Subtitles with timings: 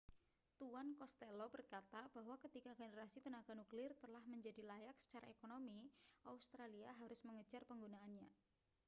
[0.59, 5.77] tuan costello berkata bahwa ketika generasi tenaga nuklir telah menjadi layak secara ekonomi
[6.31, 8.25] australia harus mengejar penggunaannya